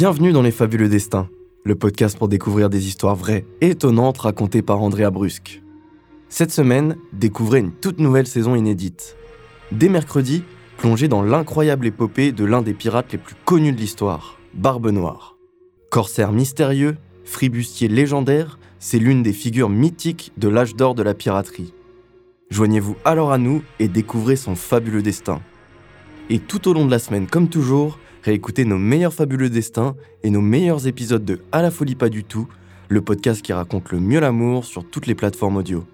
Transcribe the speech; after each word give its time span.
Bienvenue 0.00 0.32
dans 0.32 0.40
Les 0.40 0.50
Fabuleux 0.50 0.88
Destins, 0.88 1.28
le 1.62 1.74
podcast 1.74 2.16
pour 2.16 2.28
découvrir 2.28 2.70
des 2.70 2.88
histoires 2.88 3.16
vraies 3.16 3.44
et 3.60 3.68
étonnantes 3.68 4.16
racontées 4.16 4.62
par 4.62 4.80
Andrea 4.80 5.10
Brusque. 5.10 5.60
Cette 6.30 6.52
semaine, 6.52 6.96
découvrez 7.12 7.58
une 7.58 7.70
toute 7.70 7.98
nouvelle 7.98 8.26
saison 8.26 8.54
inédite. 8.54 9.18
Dès 9.72 9.90
mercredi, 9.90 10.42
plongez 10.78 11.06
dans 11.06 11.20
l'incroyable 11.20 11.86
épopée 11.86 12.32
de 12.32 12.46
l'un 12.46 12.62
des 12.62 12.72
pirates 12.72 13.12
les 13.12 13.18
plus 13.18 13.34
connus 13.44 13.72
de 13.72 13.76
l'histoire, 13.76 14.38
Barbe 14.54 14.88
Noire. 14.88 15.36
Corsaire 15.90 16.32
mystérieux, 16.32 16.96
fribustier 17.24 17.88
légendaire, 17.88 18.58
c'est 18.78 18.98
l'une 18.98 19.22
des 19.22 19.34
figures 19.34 19.68
mythiques 19.68 20.32
de 20.38 20.48
l'âge 20.48 20.76
d'or 20.76 20.94
de 20.94 21.02
la 21.02 21.12
piraterie. 21.12 21.74
Joignez-vous 22.48 22.96
alors 23.04 23.32
à 23.32 23.36
nous 23.36 23.62
et 23.78 23.88
découvrez 23.88 24.36
son 24.36 24.54
fabuleux 24.54 25.02
destin. 25.02 25.42
Et 26.30 26.38
tout 26.38 26.68
au 26.68 26.72
long 26.72 26.86
de 26.86 26.90
la 26.90 26.98
semaine, 26.98 27.26
comme 27.26 27.50
toujours, 27.50 27.98
réécoutez 28.22 28.64
nos 28.64 28.78
meilleurs 28.78 29.14
fabuleux 29.14 29.50
destins 29.50 29.96
et 30.22 30.30
nos 30.30 30.40
meilleurs 30.40 30.86
épisodes 30.86 31.24
de 31.24 31.40
À 31.52 31.62
la 31.62 31.70
folie 31.70 31.94
pas 31.94 32.08
du 32.08 32.24
tout, 32.24 32.48
le 32.88 33.00
podcast 33.00 33.42
qui 33.42 33.52
raconte 33.52 33.90
le 33.92 34.00
mieux 34.00 34.20
l'amour 34.20 34.64
sur 34.64 34.88
toutes 34.88 35.06
les 35.06 35.14
plateformes 35.14 35.56
audio. 35.56 35.84